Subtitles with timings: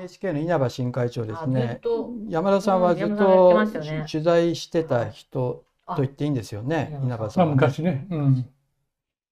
[0.00, 1.78] NHK の稲葉新会長ですね。
[1.82, 2.10] と。
[2.28, 4.06] 山田さんはずっとましたよね。
[4.10, 5.94] 取材してた人あ。
[5.94, 8.06] と言っていいんですよね、あ稲葉さまあんはね、昔ね。
[8.10, 8.46] うん。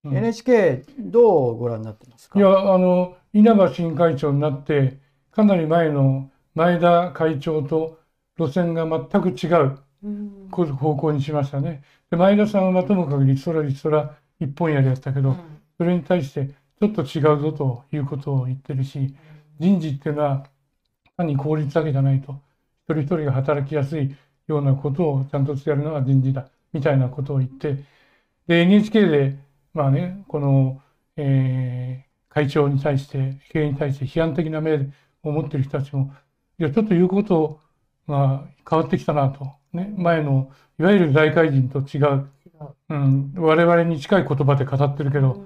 [0.04, 0.16] うん。
[0.16, 2.38] NHK どうご覧になってますか？
[2.38, 4.98] いや、あの、稲葉新会長になって、
[5.30, 7.98] かなり前の前田会長と
[8.38, 10.48] 路線が全く違ううん。
[10.50, 11.82] 方向にしましたね。
[12.10, 15.36] で前田さんはともかくリストラリストラ一本やりやったけど、
[15.76, 16.50] それに対して
[16.80, 19.14] ちょっと違うぞということを言ってるし、
[19.58, 20.46] 人事っていうのは
[21.18, 22.32] 単に効率だけじゃないと、
[22.88, 24.16] 一人一人が働きやすい
[24.48, 27.76] ようなことをちゃんとやるのが人事だ、みたいなことを言って、
[28.46, 29.38] で、NHK で、
[29.74, 30.82] まあね、この、
[31.16, 34.74] えー会長に対して、経営に対して批判的な目
[35.22, 36.14] を持っている人たちも、
[36.58, 37.60] いや、ちょっと言うこと
[38.06, 39.54] が変わってきたなと。
[39.72, 45.44] ね、前の、いわゆる財界人と違う、違ううん、我々に近い言葉で語ってるけど、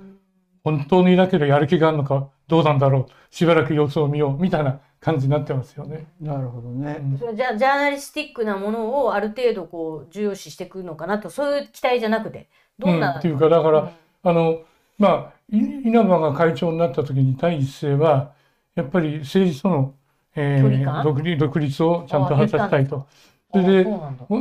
[0.64, 3.34] 本当にいなければやる気があるのかどうなんだろう。
[3.34, 6.06] しばらく様子を見ようみたいな感じになってますよね。
[6.20, 7.34] なるほどね、うん。
[7.34, 12.50] じゃジャーナリスティックなものをある程度こう重要視してくるのかなとそういう期待じゃなくて。
[12.78, 13.89] どんうん、な、っていうかだから、うん。
[14.25, 14.61] あの
[14.98, 18.33] まあい稲葉が会長になった時に第一声は
[18.75, 19.94] やっぱり政治との、
[20.37, 23.06] えー、独立独立をちゃんと果たしたいと。
[23.50, 23.91] それで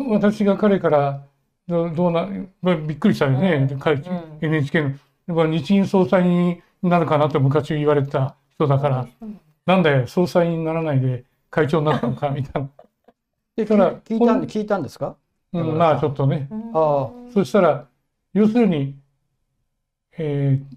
[0.09, 1.23] 私が彼から
[1.66, 2.28] どどうな、
[2.62, 4.38] まあ、びっくりしたよね、うん。
[4.42, 4.81] NHK
[5.30, 9.08] の、まあ、日銀総裁になるかなと昔言われた人だから、
[9.66, 12.70] なんで総裁にならないで会長になったのかみたいな。
[13.56, 14.26] でだから聞いた
[14.60, 15.16] 聞いたんですか？
[15.54, 16.48] うん、まあちょっとね。
[16.50, 17.88] うんあそしたら、
[18.34, 18.96] 要するに、
[20.18, 20.76] えー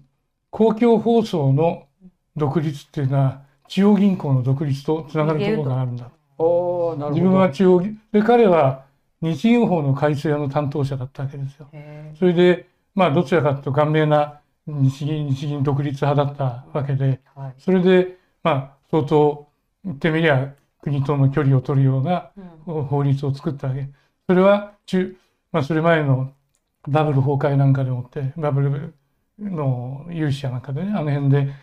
[0.51, 1.85] 公共放送の
[2.37, 6.09] 独立っていうのは、中央銀行の独立とつながるところがあるんだ。
[6.37, 8.85] おーなるほど自分は中央銀、で、彼は
[9.21, 11.67] 日銀法の改正の担当者だったわけですよ。
[11.73, 17.21] へそれで、まあ、どちらかというと顔面な日銀、日銀独立派だったわけで、
[17.57, 19.47] それで、まあ、相当、
[19.83, 22.41] 言ってみりゃ、国との距離を取るようなう
[22.81, 22.85] ん。
[22.85, 23.89] 法律を作ったわけ。
[24.27, 25.15] それは中、
[25.51, 26.33] まあ、それ前の
[26.87, 28.95] バブル崩壊なんかでもって、バブル
[29.39, 31.53] の融資やなんかでね、あの辺で、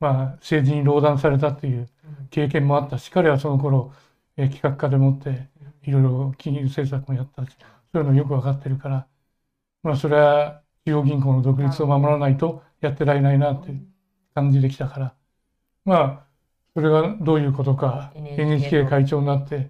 [0.00, 1.88] まあ、政治に壟断されたっていう
[2.30, 3.92] 経験もあったし、彼はその頃、
[4.36, 5.48] えー企画家でもって、
[5.82, 7.56] いろいろ金融政策もやったし、
[7.92, 9.06] そういうのよくわかってるから、
[9.82, 13.72] まあ、それは中央銀行の独立を守らないとやってられないなって
[14.34, 15.14] 感じできたから、
[15.84, 16.26] まあ、
[16.74, 19.66] それがどういうことか、NHK 会長になって、うん。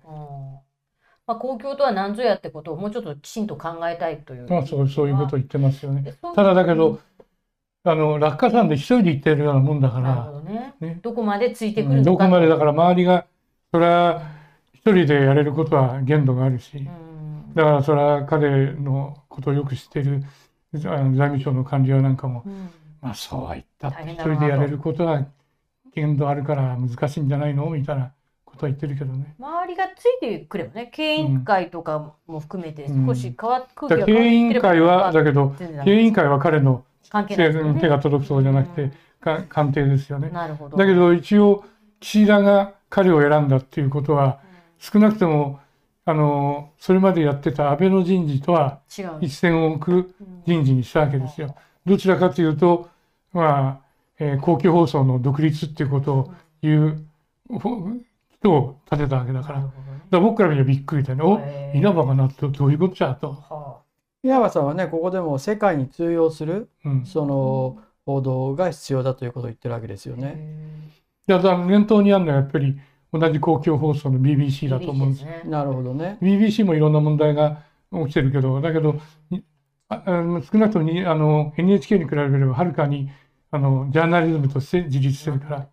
[1.26, 4.48] まあ、公共とは何ぞやってことをもうちょっときちんと考えたいという。
[4.48, 6.14] まあそうそういうことを言ってますよね。
[6.34, 7.00] ただだけど、
[7.84, 10.74] あの落下山で一人で行ってるようなもんだから、どね。
[10.80, 11.00] ね。
[11.02, 12.02] どこまでついてくるうん。
[12.04, 13.26] どこまでだから周りが
[13.72, 14.22] それは
[14.72, 17.54] 一人でやれることは限度があるし、うん。
[17.54, 20.22] だからそれは彼のことをよく知っている
[20.74, 22.70] 財務省の官僚なんかも、うん。
[23.00, 25.26] まあそうは言ったって一人でやれることは
[25.94, 28.12] 限度あるから難しいんじゃないのみたいな
[28.44, 29.34] ことは言ってるけどね。
[29.38, 33.06] 周りがついてくればね、経営委員会とかも含めてうん。
[33.06, 37.80] 少し変わっ、空だから経営委員会はだけど経営委員会は彼の関係ないですよね。
[37.80, 40.28] 手が届くそうじゃなくて、か官邸ですよね。
[40.28, 40.34] うん。
[40.34, 40.76] なるほど。
[40.76, 41.64] だけど一応
[42.00, 44.40] 岸田が彼を選んだっていうことは
[44.78, 45.60] 少なくとも
[46.04, 49.18] あのそれまでやってた安倍の人事とは違う。
[49.20, 50.14] 一線を置く
[50.46, 51.54] 人事にしたわけですよ。
[51.86, 52.88] どちらかというと
[53.32, 53.80] まあ、
[54.18, 56.86] えー公共放送の独立っていうことを言
[57.50, 57.88] うほ
[58.40, 59.60] 人を立てたわけだから。
[59.60, 59.72] だか
[60.10, 61.72] ら僕から見ればびっくりだよね。
[61.74, 63.32] お稲葉がなってどういうことじゃと。
[63.32, 63.78] は
[64.24, 67.06] 稲葉さんはねここでも世界に通用するうん。
[67.06, 70.90] その報道が必要だということを言ってるわけですよあね。
[71.28, 72.76] いやだから念頭にあるのはやっぱり
[73.12, 75.24] 同じ公共放送の BBC だと思うんです。
[75.24, 75.42] ね。
[75.44, 76.18] なるほどね。
[76.22, 77.62] BBC もいろんな問題が
[77.92, 78.96] 起きてるけど、だけど、
[79.30, 79.44] に
[79.88, 83.10] ああの少なくともにあの NHK に比べればはるかに
[83.50, 85.68] あのジャーナリズムとして自立してるから、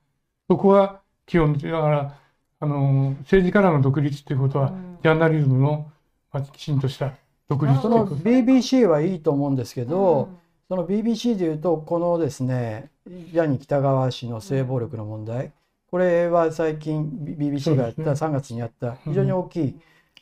[0.50, 2.19] そこは基本的だから
[2.59, 5.89] あの政治からの独立っていうことは、うんジャーナリズムの、
[6.33, 7.13] まあ、きちんとした
[7.47, 8.21] 独立ってそのいうこと。
[8.21, 10.39] BBC はいいと思うんですけど、うん
[10.69, 15.51] その BBC でいうとこのですねジャニー喜多川氏の性暴力の問題
[15.89, 19.75] これは最近 BBC がやった3月にやった非常に大きい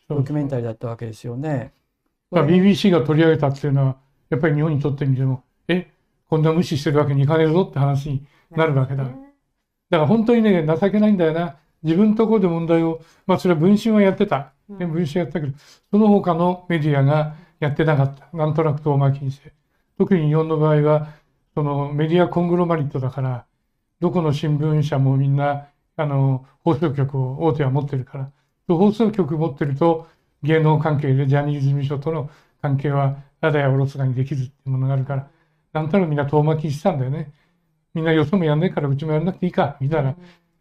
[0.07, 1.73] ドキュメンタリーだったわけですよね。
[2.31, 3.97] まあ、BBC が取り上げたっていうのは、
[4.29, 5.91] やっぱり日本にとってみても、え、
[6.29, 9.03] こんな無視してるわけにいかねえぞって話になるわけだ。
[9.03, 9.15] だか
[9.89, 11.57] ら本当にね、情けないんだよな。
[11.83, 14.53] 自分のところで問題を、まあそれは文春はやってた。
[14.69, 15.53] うんね、文春やったけど、
[15.91, 18.29] その他のメディアがやってなかった。
[18.35, 19.53] なんとなく遠巻きにして。
[19.97, 21.09] 特に日本の場合は、
[21.55, 23.45] そのメディアコングロマリットだから、
[23.99, 28.31] どこの新聞社もみんな、あの、放送局を大手は持ってるから。
[28.67, 30.07] 放送局持ってると、
[30.43, 32.29] 芸能関係でジャニーズ事務所との
[32.61, 35.27] 関係は、あだやおろそかにできずっていうものがあるから、
[35.73, 37.31] なんとなくみんな遠巻きにしたんだよね。
[37.93, 40.15] みんなよそもやんねえからうちもやんなくていいか、みたいな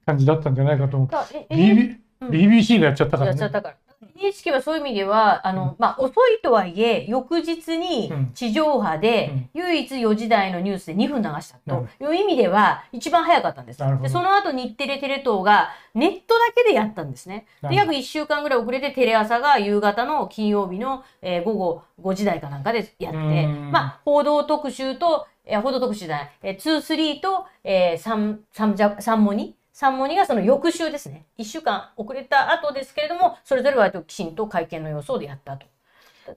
[0.07, 1.09] 感じだったんじゃないかと思う。
[1.09, 3.41] BB うん BBC がやっちゃったからね。
[3.41, 3.86] やっちゃったから。
[4.17, 8.31] NHK はそういう意味では、あの、まあ、遅いとはいえ、翌日にうん。
[8.35, 13.79] 地上波でうん、唯一4時台のニュースで2分流したという意味では、一番早かったんです。
[14.03, 17.47] で、その後日テレテレ東がネットだけでやったんですね。
[17.63, 31.27] で、約1週間ぐらい遅れてテレ朝が夕方の金曜日の、えー午後5時台かなんかでやってうん、まあ、報道特集と、えー報道特集じゃない、えー、2、3と、えー、3、3ジャ、3モニ3モニがその翌週ですね。
[31.37, 35.67] 1週間遅れた後ですけれども、それぞれ割ときちんと会見の様子でやったと。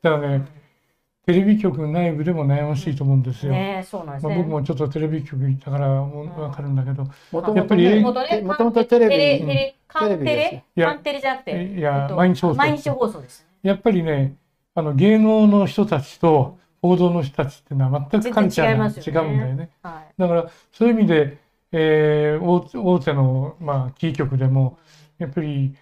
[0.01, 0.45] だからね、
[1.25, 3.53] テレビ局内部でも悩ましいと思うんですよ。
[3.53, 4.43] ねえそうなんですまあ、ね。
[4.43, 13.47] 僕もちょっとテレビ局行ったからもうわかるんだけど、もとやっぱりもとねもとテレビテレ、テレ、カンテテレカンテレじゃなくて、いやえっと毎日放送毎日放送です。
[13.63, 14.35] やっぱりね、
[14.75, 19.69] あの芸能の人たちと報道の人たちっていうのは全くカルチャーが違全然違いますよねうんだよね。
[19.81, 20.21] はい。
[20.21, 21.37] だからそういう意味で、
[21.71, 24.79] えー大手の、まあ、キー局でも
[25.17, 25.75] やっぱり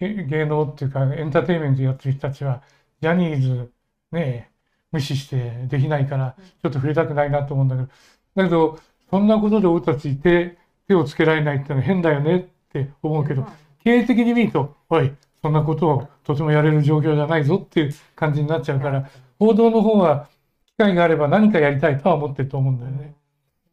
[0.00, 2.62] 芸能っていうかエンターテインメントやってる人たちは
[3.00, 3.72] ジャニーズ
[4.12, 4.50] ね
[4.92, 7.88] 無視してできないからちょっと触れたくないなと思うんだけど
[8.36, 8.78] だけど
[9.10, 10.58] そんなことで俺たち手
[10.88, 13.46] 手をつけられないってのは変だよねって思うけど
[13.84, 19.08] 経営的に見るとおいそんなことをとてもやれる状況じゃないぞっていう感じになっちゃうから
[19.38, 20.28] 報道の方は
[20.66, 23.14] 機会があれば何かやりたいとは思ってると思うんだよね。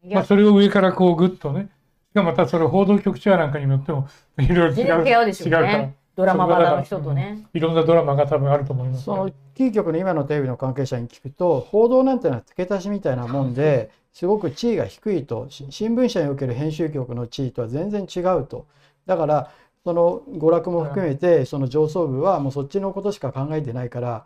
[0.04, 1.70] まあ、それを上からこうグッとね。
[2.12, 4.08] しかもまたそれ報道局長なんかによっても
[4.40, 5.90] いろいろ違全う然違うでしょう違うか。
[6.16, 7.46] ドラマバの人とね。
[7.54, 9.04] いろんなドラマが多分あると思います。
[9.04, 18.66] そよのキー局の今のテレビの関係者に聞くと報道なんてのは付け足しみたいなもんですごく地位が低いとし新聞社における編集局の地位とは全然違うと。
[19.06, 19.52] だから
[19.84, 24.26] その娯楽も含めてその上層部はもうそっちのことしか考えてないから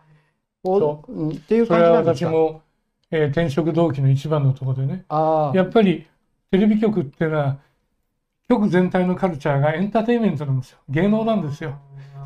[0.64, 2.28] 報道うんっていう感じなんですか？
[2.30, 2.62] 私も、
[3.12, 5.06] えー転職動機の一番のところでね
[5.56, 6.08] やっぱり
[6.50, 7.58] テレビ局っていうのは
[8.50, 10.80] 局全体のカルチャーがエンターテインメントなんですよ。
[10.90, 11.80] 芸能なんですよ。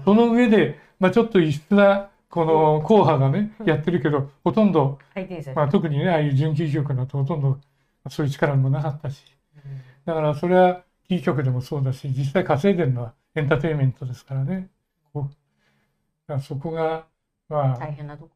[0.03, 4.99] その上で、まあ、ちょっと異質なこの硬派がねやってるけどほとんど、
[5.55, 7.59] まあ、特にねああいう準キー局だとほとんど
[8.09, 9.23] そういう力もなかったし。
[10.05, 14.69] だからそれはキー局でもそうだし実際稼いでるのはエンターテインメントですからね。
[15.13, 15.23] こう
[16.27, 17.05] だからそこが
[17.49, 18.34] まあ大変なとこ。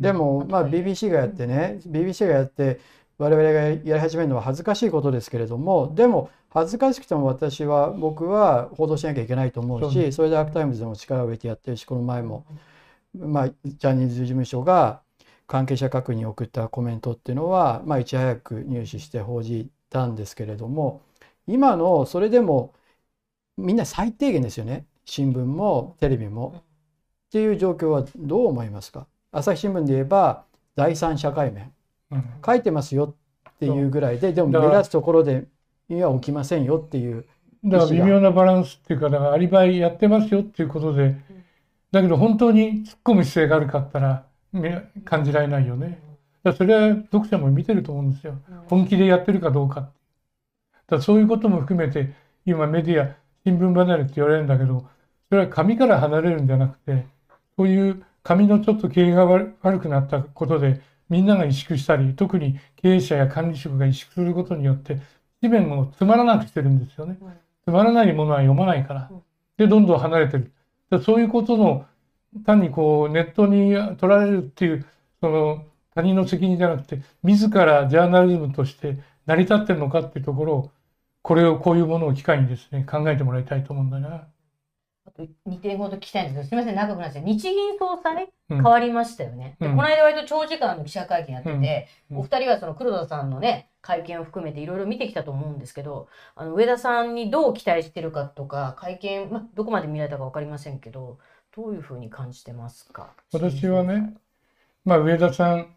[0.00, 2.80] でもまあ BBC がやってね BBC がやって
[3.18, 12.46] 我々がやり始めるのは恥ずかしいことですけれどもでも恥ずかしくても私は僕は報道しなきゃいけないと思うしそれでアークタイムズでも力を入れてやってるしこの前も
[13.14, 15.02] まあジャニーズ事務所が
[15.46, 21.02] 関係者確認を送ったコメントっていうのはまあいち早く入手して報じたんですけれども
[21.46, 22.74] 今のそれでも
[23.56, 24.86] みんな最低限ですよね。
[25.04, 26.64] 新聞もテレビも。
[27.28, 29.06] っていう状況はどう思いますか？
[29.32, 30.44] 朝日新聞で言えば
[30.76, 31.72] 第三社会面。
[32.10, 32.24] うん。
[32.44, 33.14] 書いてますよ
[33.50, 35.46] っていうぐらいででも目立つところで
[35.88, 37.26] には起きませんよっていう
[37.64, 41.16] だから微妙なバランスっていうかだからアリバイやってますよっていうことで
[41.92, 46.00] だけど本当に突っ込む姿勢があるかったらめ感じられないよね。
[46.42, 48.34] だからそれは読者も見てると思うんですよ。
[48.68, 49.90] 本気でやってるかどうか
[50.86, 52.14] だそういうことも含めて
[52.46, 54.88] 今メディア新聞離れって言われるんだけど
[55.28, 57.06] それは紙から離れるんじゃなくて
[57.56, 64.98] そういう紙のちょっと経営が悪悪くなったことでみんなが萎縮したり特に経営者や管理職が萎縮することによって
[65.42, 67.18] 紙面をつまらなくしてるんですよね。
[67.64, 69.22] つまらないものは読まないからうん。
[69.56, 70.52] でどんどん離れてる。
[70.90, 71.86] でそういうことの
[72.44, 74.86] 単にこうネットに取られるっていう
[75.20, 80.70] その他人の責任じゃなくて自らジャーナリズムとして成り立ってるのかっていうところを
[81.22, 84.28] これをこういうものを機会にですね考えてもらいたいと思うんだな。
[85.12, 87.24] あと2点ほど聞きたいんですけど、すみません、長くなっちゃう。
[87.24, 89.56] 日銀総裁、うん変わりましたよね。
[89.60, 101.18] でうんこの間割と長時間の記者会見やってて、うんお二人はその黒田さんのね、会見を含めていろいろ見てきたと思うんですけど、あの上田さんにどう期待してるかとか、会見、まあ、どこまで見られたかわかりませんけど、
[101.54, 103.10] どういうふうに感じてますか？
[103.32, 104.14] 私はね、
[104.84, 105.74] まあ上田さん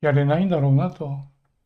[0.00, 1.18] やれないんだろうなと。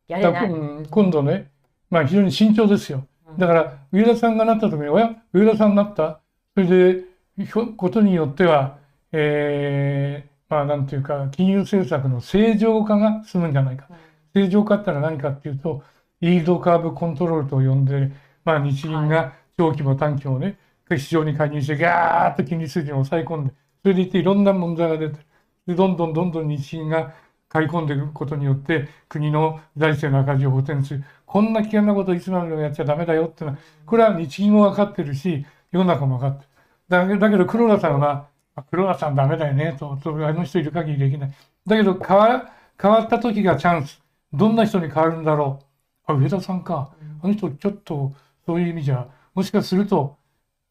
[0.07, 0.49] やれない。
[0.49, 1.51] うん今度ね、
[1.89, 3.07] まあ非常に慎重ですよ。
[3.33, 3.39] うん。
[3.39, 6.21] だから上田さんがなった時に、おや上田さんになった。
[6.55, 7.05] それで
[7.45, 8.79] ひょことによっては、
[9.11, 13.87] えーまあなんていうか金融政策の正常化が進むんじゃないか。
[14.35, 15.83] 正常化ってのは何かっていうと
[16.21, 18.11] イールドカーブコントロールと呼んで、
[18.45, 20.57] まあ、日銀が長期も短期もね
[20.97, 25.25] 市場に介入してガーッと金利水準を抑え込んでそれでいていろんな問題が出てる
[25.67, 27.13] でどんどんどんどん日銀が
[27.49, 36.47] 買い込んでいくことによって国の財政の赤字を補填するこんな危険なこといつまでもやっちゃダメだよっていうのはこれは日銀も分かってるし世の中も分かってる。
[36.89, 41.33] だけだけど黒田さんはあ黒田さんダメだよねととあの人いる限りできない。
[41.65, 43.99] だけど変わ変わった時がチャンス。
[44.31, 45.59] どんな人に変わるんだろ
[46.07, 46.11] う。
[46.11, 46.93] あ上田さんか。
[47.23, 48.13] あの人ちょっと
[48.45, 50.15] そういう意味じゃもしかすると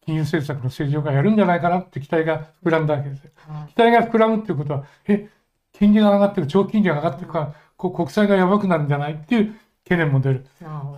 [0.07, 3.33] 金融政策の正常化やるんじゃないかなって期待が膨らんだわけですよ。
[3.75, 5.28] 期待が膨らむっていうことは、え、
[5.73, 10.46] 金利が上がってる、長期金利が上がってるから、こ国債がやばくなるんじゃないっていう懸念も出る。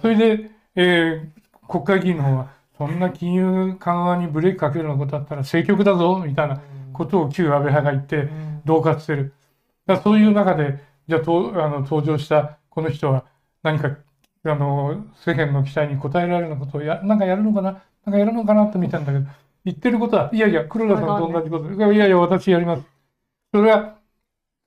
[0.01, 6.61] それで、えー国会議員の方は、そんな金融緩和にブレーキかけるようなことだったら政局だぞ、みたいな
[6.93, 8.29] ことを旧安倍派が言って、
[8.67, 9.33] 恫喝してる。
[9.87, 13.27] だそういう中で、じゃあとあの登場したこの人は
[13.63, 13.97] 何か
[14.45, 19.27] あの世間の期待に応えられるようなことをやなんかやるのかななんかやるのかなって見たんだけど
[19.65, 22.83] 言ってることはいやいや黒田さんと同じこといやいやいや私やります
[23.53, 23.99] それは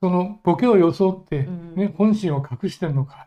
[0.00, 1.74] そのボケを装って、うん。
[1.74, 3.26] ね、本心を隠してるのか。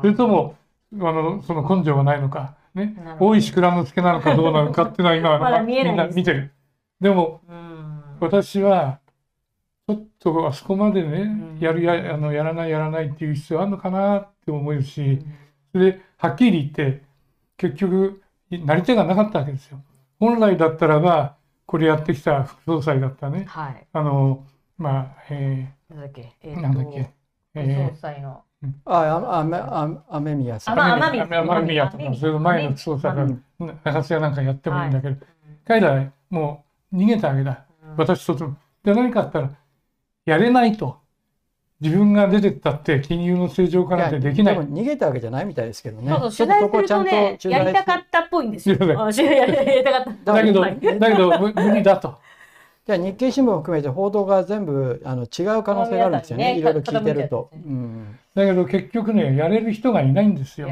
[0.00, 0.56] それとも
[0.94, 2.96] あのその根性がないのか、ね。
[3.18, 6.52] 大石蔵之介なのかどうなのかっていうのは今 まだ見えないみんな見てる。
[7.00, 8.02] でもうん。
[8.20, 9.00] 私は
[9.88, 11.26] ちょっとあそこまでね、う
[11.56, 11.58] ん。
[11.58, 15.34] やるやあのやらないやらないっていう必要あるのかなって思うし、うん。
[15.72, 17.02] それではっきり言って
[17.56, 19.80] 結局なり手がなかったわけですよ。
[20.20, 21.34] 本来だったらば
[21.66, 23.44] これやってきた副総裁だったね。
[23.48, 23.86] はい。
[23.92, 24.44] あの
[24.78, 26.32] まあえなんだっけ？
[26.42, 27.10] えー、なんだっけ？
[27.54, 28.42] え総裁の。
[28.84, 30.74] あ、あ、あめ、あ、雨宮さん。
[30.74, 33.44] あまあ雨宮雨宮とかそれ前の副総裁がうん。
[33.84, 35.16] 中津屋なんかやってもいいんだけど、
[35.66, 37.64] 彼らはもう逃げたわけだ。
[37.96, 38.36] 私と。
[38.84, 39.50] で何かあったら
[40.24, 41.00] やれないと。
[41.80, 44.54] 自分が出てったって金融の正常化なんてできない。
[44.54, 46.08] やも逃げたわけじゃないみたいですけどね。
[46.10, 48.76] そうそう取材するっとそこちゃんととねやりたかったっぽいんですよ。
[48.76, 50.32] いやりたかった。
[50.32, 50.80] だけどはい。
[50.80, 52.18] だけど無無理だと
[52.86, 56.54] じゃあ日経新聞を含めて報道が全部あの違う可能性があるんですよね。
[56.54, 58.18] ねいろいろ聞いてるとうん。
[58.34, 60.68] だけど結局ねやれる人がいないんですよ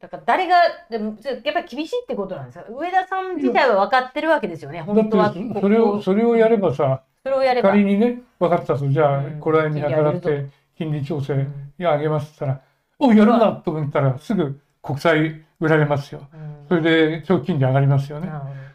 [0.00, 0.56] だから誰が
[0.90, 2.66] でもやっぱり厳しいってことなんですか。
[2.68, 4.78] 上田さん自体は分かってるわけですよね。
[4.78, 7.70] だ本当はってそれをそれをやればさそれをやれば。
[7.70, 11.46] 仮にね分かったとじゃあうんこれに計らって金利調整
[11.78, 12.60] 上げますって言ったら
[12.98, 18.30] 「おやるんだ!」と思ったらすぐ国債売られますようんそれで長期金利上がりますよね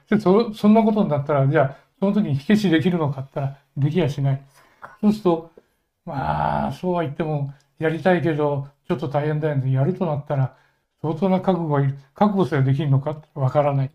[0.09, 4.41] でそそんなことになったらじゃあその時に火消しできるのかったらできやしない。
[5.01, 5.51] そうすると
[6.05, 9.71] まあそうは言ってもやりたいけどちょっと大変だよね。
[9.71, 10.55] やるとなったら
[11.01, 11.97] 相当な覚悟がいる。
[12.13, 13.91] 覚悟すらできるのかってわからない。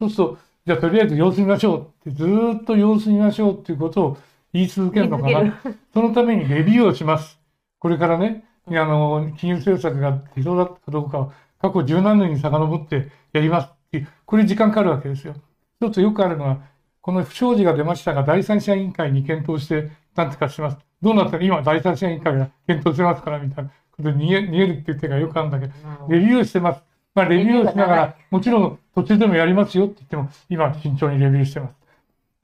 [0.00, 4.18] そうするとじゃあとりあえず様子見ましょうってずーっと様子見ましょうっていうことを
[4.52, 5.60] 言い続けるのかな。
[5.92, 7.38] そのためにレビューをします。
[7.78, 15.34] これからねあの金融政策が適当だったかどうかを過去十何年に遡ってやりますっていうこれ時間かかるわけですよ。
[15.80, 16.60] 一つよくあるのは
[17.02, 20.78] この不祥事が出ましたが第三者委員会に検討して何とかします。
[21.02, 25.72] どうなったら今第三者委員会が検討してますからみたいなことで逃げ逃げるっていう手がよくあるんだけど
[26.08, 26.82] レビューしてます。
[27.14, 31.74] まあレビューをしながらもちろん途中でもやりますよって言っても今慎重にレビューしてます。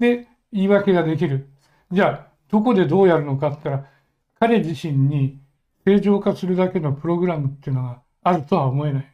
[0.00, 1.48] で言い訳ができる。
[1.92, 3.90] じゃあどこでどうやるのかって言ったら
[4.40, 5.38] 彼自身に
[5.84, 9.06] 正常化するだけのプログラムっていうのがあるとは思えない。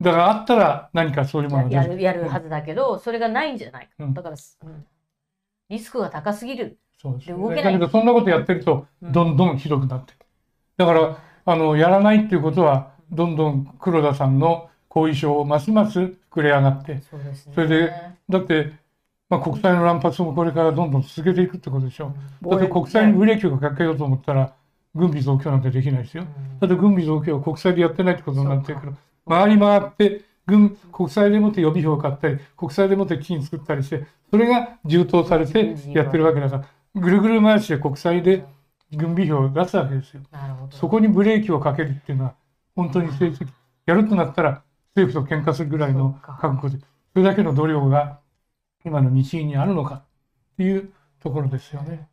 [0.00, 3.92] だからあったら何かそういうどものややるやるはずだけど、それがないんじゃないか。
[3.98, 4.14] うん。
[4.14, 4.86] だから、うん。
[5.68, 6.78] リスクが高すぎる。
[7.00, 7.26] そうです。
[7.26, 7.64] で動けない。
[7.64, 9.12] だけどそんなことやってるとうん。
[9.12, 10.26] どんどんひどくなってくる。
[10.78, 17.52] だからあのやらないっていうことはどんどん黒田さんの後遺症をますます膨れ上がってそうですね。
[17.54, 17.92] それで
[18.28, 18.72] だって、
[19.28, 24.54] まあ、国債の乱発もこれからどんどん続けていくってことでしょだって国債にブレーキをかけようと思ったら
[24.94, 26.24] 軍備増強なんてできないですよ。
[26.60, 28.80] だって軍備増強を国債でやってないってことになってる。
[28.80, 28.86] か。
[28.86, 28.92] ら
[29.30, 38.44] 回り回って軍国債でもって予備費を買ったり国債でもって金作ったりしてそれが充当されてやってるわけだからぐるぐる回しで国債で
[38.92, 40.22] 軍備費を出すわけですよ。
[40.32, 40.76] なるほど。
[40.76, 42.34] そこにブレーキをかけるっていうのは
[42.74, 43.54] 本当に政治的
[43.86, 44.62] やるとなったら
[44.96, 46.78] 政府と喧嘩するぐらいの覚悟で
[47.12, 48.18] それだけの度量が
[48.84, 50.02] 今の日銀にあるのかっ
[50.56, 52.08] ていうところですよね。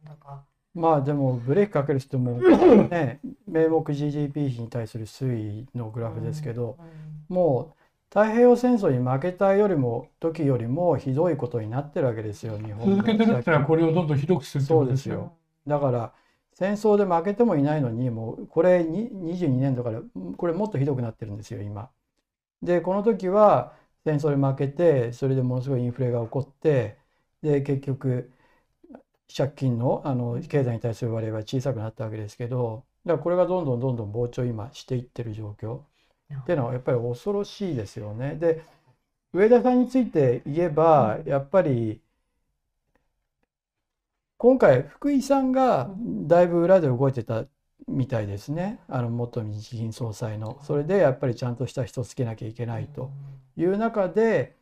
[0.76, 6.78] まあでもブレーキかける人もね 名目 GDP 比に対する推移のグラフですけど、
[7.30, 7.78] もう
[8.10, 15.34] 太平洋戦争に負けたよりも時よりもひどいことになってるわけですよ日本続けてるってのはこれをどんどんひどくするってことですよ。
[15.68, 16.14] だから
[16.54, 20.02] 戦争で負けてもいないのにもうこれに22年度から
[20.38, 21.90] これもっとひどくなってるんですよ今。
[22.64, 23.74] でこの時は
[24.06, 26.98] 戦争で負けてそれでものすごいインフレが起こって
[27.42, 28.32] で結局
[29.36, 35.82] 借金のあの経済に対する割合は小さくなったわけですけどだからこれがどんどんどんどん膨張今していってる状況
[36.34, 38.36] っていうのはやっぱり恐ろしいですよね。
[38.36, 38.64] で
[39.34, 42.02] 上田さんについて言えばやっぱり
[44.38, 47.46] 今回福井さんがだいぶ裏で動いてた
[47.88, 50.60] みたいですねあの元日銀総裁の。
[50.64, 53.12] それでやっぱりちゃんとした人つけなきゃいけないと
[53.56, 54.56] いう中で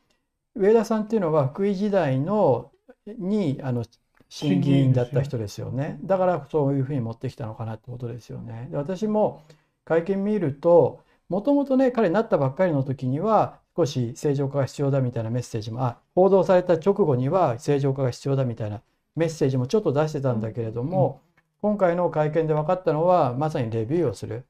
[0.55, 2.71] 上田さんっていうのは福井時代の
[3.05, 3.85] にあの
[4.29, 5.99] 審議員だった人ですよね。
[6.03, 8.67] だからそういうふうに持ってきたのかなってことですよね。
[8.71, 9.43] で私も
[9.83, 18.81] 会見見るともともとね彼になったばっかりの時には少し正常化が必要だみたいなメッセージもあ報道された直後には正常化が必要だみたいな
[19.15, 21.21] メッセージもちょっと出してたんだけれども、
[21.61, 24.45] 今回の会見で分かったのはまさにレビューをする。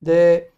[0.00, 0.50] で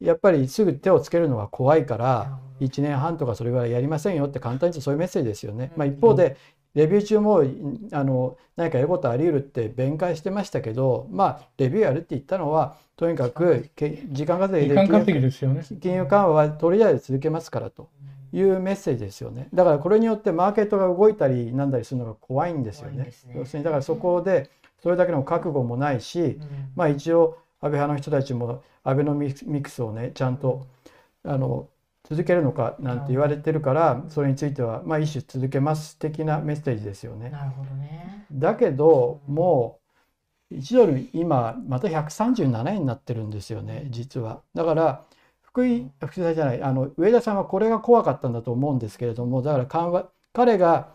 [0.00, 5.72] やっぱりすぐ手をつけるのが怖いから1年半とかそれぐらいやりませんよって簡単に言うとそういうメッセージですよね。
[5.76, 6.36] まあ、一方で
[6.74, 7.44] レビュー中も
[7.92, 13.70] あの何かやることあり得るって弁解してましたけどまあレビューやるって言ったのはとにかく
[14.10, 14.74] 時間稼ぎで
[15.80, 17.88] 金融緩和はとりあえず続けますからと
[18.32, 19.48] いうメッセージですよね。
[19.54, 23.12] だからこれによってマーケットが動いたりなんだりするのが怖いんですよね。
[23.34, 24.50] 要するにだからそこで
[24.82, 26.38] それだけの覚悟もないし、
[26.74, 30.66] まあ一応安倍派の人たちもアベノミクスをねちゃんと
[31.24, 31.68] あの
[32.08, 37.30] 続けるのかなんて言われてるからそれについてはまあ一種続けます的なメッセージですよね。
[37.30, 38.26] なるほどね。
[38.30, 39.80] だけども
[40.50, 44.42] う1ドル今また137円になってるんですよね実は。
[44.54, 45.04] だから
[45.40, 50.88] 福井福井さんじゃないあの上田さんはこれが怖かったんだと思うんですけれどもだから緩和彼が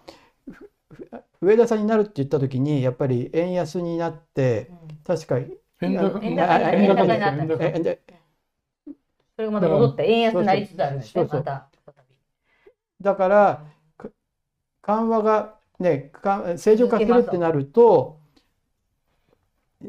[1.41, 4.69] 上田さんになるって言った時にやっぱり円安になって
[5.05, 5.39] 確か
[5.81, 8.18] 円高円高になった
[9.39, 11.69] それがまた戻って円安になりつつあるんですね、また。
[12.99, 13.65] だから、
[14.81, 16.11] 緩和がね、
[16.57, 18.19] 正常化するってなると、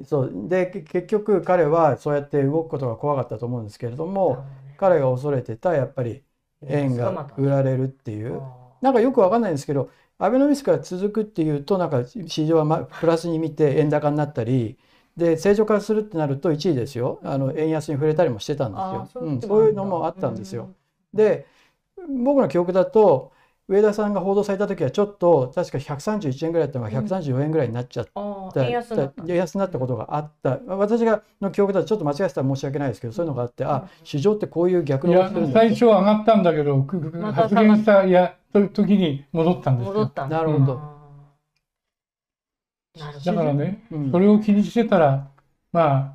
[0.05, 0.33] そう。
[0.49, 4.45] で結局彼はそうやって動くことが怖かったと思うんですけれども、
[4.77, 6.23] 彼が恐れてたやっぱり
[6.69, 8.41] 円が売られるっていう。
[8.81, 14.79] なんかよくわかんないんですけどアベノミスクが続くっていうとなんか市場はプラスに見て円高になったり
[15.17, 17.21] で正常化するってなると1位ですよ。
[17.23, 18.79] あの円安に触れたりもしてたんで
[19.11, 19.23] すよ。
[19.23, 20.71] うん、そういうのもあったんですよ。
[21.13, 21.47] で
[22.09, 23.33] 僕の記憶だと
[23.69, 28.97] 上田さんが報道された時はちょっと確か131円ぐらいだったのが134円ぐらいになっちゃった、うん、円安に
[29.61, 29.79] なった。
[29.79, 30.59] ことがあった。
[30.67, 36.83] 私がの記憶だとちょっと間違えてたら申し訳ないですけどそういうのがあってあ市場ってこういう逆の最初上がったんだけど
[37.33, 40.13] 発言したいや時に戻ったんですよ。
[40.29, 41.00] なるほど、
[42.99, 45.29] だからね、うん、それを気にしてたら、
[45.73, 46.15] ま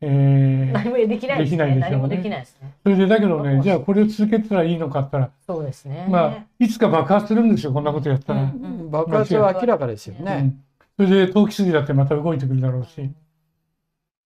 [0.00, 1.74] えー、何もできないですね。
[1.74, 2.74] で何もできないですね。
[2.82, 6.06] それでだけどね、じゃあこれを続けたらいいのかって言ったら、そうですね。
[6.10, 8.42] まあ、いつか爆発するんですよ、こんなことやったら。
[8.42, 10.60] うんうん、爆発は明らかですよね。
[10.98, 13.10] うん、それで投機筋だってまた動いてくるだろうし。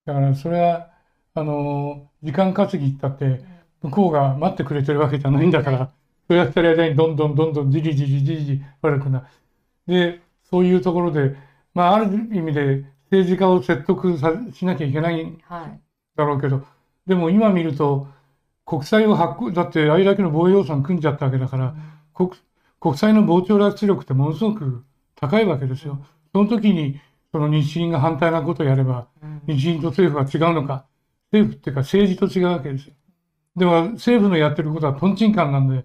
[0.07, 0.91] だからそれは、
[1.35, 3.43] あの、時間稼ぎったって、
[3.83, 5.91] 向こうが待ってくれてるわけじゃないんだから、
[6.29, 9.29] そうやってる間にどんどんどんどんじりじりじりじり悪くな
[9.87, 11.37] で、そういうところで、
[11.75, 15.39] まあ、ある意味で政治家を説得さしなきゃいけない
[16.17, 16.65] だろうけど、はい、
[17.09, 18.09] でも今見ると
[18.67, 21.75] 国債を発行だってあれだけの防衛予算組んじゃったわけだから、うん、
[22.15, 22.31] 国
[22.81, 24.85] 国債の膨張圧力ってものすごく
[25.17, 26.05] 高いわけですよ。
[26.33, 27.01] その時に
[27.33, 29.07] その日銀が反対なことをやれば、
[29.47, 30.87] 日銀と政府は違うのか。
[31.33, 32.95] 政府っていうか政治と違うわけですよ。
[33.57, 35.85] では政府のやってることはとんちんかんなんで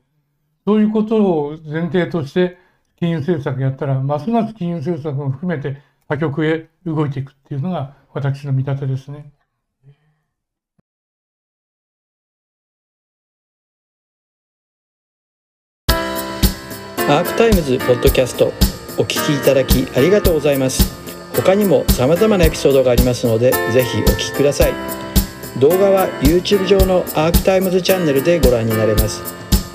[0.66, 2.58] そういうことを前提として
[2.98, 9.32] 金融政策やったら、ますます金融政策も含めて破局へ動いていくっていうのが私の見立てですね。
[17.08, 18.48] アークタイムズポッドキャスト
[18.98, 21.06] お聞きいただきありがとうございます。
[21.36, 24.74] 他にも様々なエピソードがありますので、ぜひお聞きください。
[25.60, 29.22] 動画は YouTube 上のアークタイムズチャンネルでご覧になれます。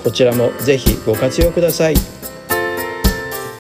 [0.03, 2.20] こちらもぜひご活用ください。